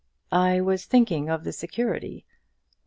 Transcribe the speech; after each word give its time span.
"I 0.31 0.61
was 0.61 0.85
thinking 0.87 1.29
of 1.29 1.43
the 1.43 1.53
security." 1.53 2.25